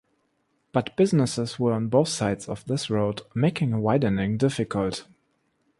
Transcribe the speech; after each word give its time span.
But 0.71 0.97
businesses 0.97 1.59
were 1.59 1.73
on 1.73 1.87
both 1.89 2.07
sides 2.07 2.49
of 2.49 2.65
this 2.65 2.89
road 2.89 3.21
making 3.35 3.71
a 3.71 3.79
widening 3.79 4.35
difficult. 4.35 5.05